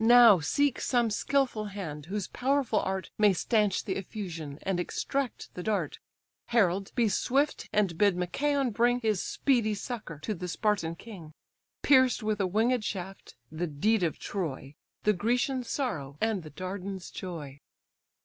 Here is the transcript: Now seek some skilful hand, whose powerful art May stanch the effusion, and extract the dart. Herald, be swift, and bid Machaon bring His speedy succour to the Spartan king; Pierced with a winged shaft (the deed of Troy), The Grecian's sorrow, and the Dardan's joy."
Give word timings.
Now 0.00 0.40
seek 0.40 0.80
some 0.80 1.08
skilful 1.08 1.66
hand, 1.66 2.06
whose 2.06 2.26
powerful 2.26 2.80
art 2.80 3.12
May 3.16 3.32
stanch 3.32 3.84
the 3.84 3.94
effusion, 3.94 4.58
and 4.62 4.80
extract 4.80 5.54
the 5.54 5.62
dart. 5.62 6.00
Herald, 6.46 6.92
be 6.96 7.08
swift, 7.08 7.68
and 7.72 7.96
bid 7.96 8.16
Machaon 8.16 8.72
bring 8.72 8.98
His 8.98 9.22
speedy 9.22 9.74
succour 9.74 10.18
to 10.18 10.34
the 10.34 10.48
Spartan 10.48 10.96
king; 10.96 11.32
Pierced 11.84 12.24
with 12.24 12.40
a 12.40 12.44
winged 12.48 12.84
shaft 12.84 13.36
(the 13.52 13.68
deed 13.68 14.02
of 14.02 14.18
Troy), 14.18 14.74
The 15.04 15.12
Grecian's 15.12 15.70
sorrow, 15.70 16.18
and 16.20 16.42
the 16.42 16.50
Dardan's 16.50 17.08
joy." 17.08 17.60